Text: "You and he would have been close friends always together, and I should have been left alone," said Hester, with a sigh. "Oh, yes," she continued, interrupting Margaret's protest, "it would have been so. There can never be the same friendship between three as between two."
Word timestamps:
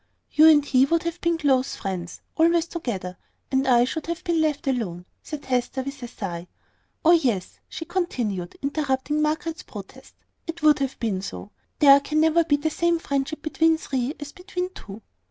"You 0.31 0.47
and 0.49 0.65
he 0.65 0.85
would 0.87 1.03
have 1.03 1.21
been 1.21 1.37
close 1.37 1.75
friends 1.75 2.21
always 2.35 2.65
together, 2.65 3.19
and 3.51 3.67
I 3.67 3.83
should 3.85 4.07
have 4.07 4.23
been 4.23 4.41
left 4.41 4.65
alone," 4.65 5.05
said 5.21 5.45
Hester, 5.45 5.83
with 5.83 6.01
a 6.01 6.07
sigh. 6.07 6.47
"Oh, 7.05 7.11
yes," 7.11 7.59
she 7.69 7.85
continued, 7.85 8.57
interrupting 8.63 9.21
Margaret's 9.21 9.61
protest, 9.61 10.15
"it 10.47 10.63
would 10.63 10.79
have 10.79 10.99
been 10.99 11.21
so. 11.21 11.51
There 11.77 11.99
can 11.99 12.19
never 12.19 12.43
be 12.43 12.55
the 12.57 12.71
same 12.71 12.97
friendship 12.97 13.43
between 13.43 13.77
three 13.77 14.15
as 14.19 14.31
between 14.31 14.71
two." 14.73 15.03